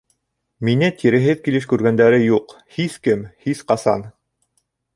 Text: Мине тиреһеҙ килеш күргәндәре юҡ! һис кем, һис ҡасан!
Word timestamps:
Мине 0.67 0.87
тиреһеҙ 1.01 1.43
килеш 1.49 1.67
күргәндәре 1.75 2.21
юҡ! 2.23 2.57
һис 2.77 2.99
кем, 3.09 3.23
һис 3.45 3.65
ҡасан! 3.73 4.05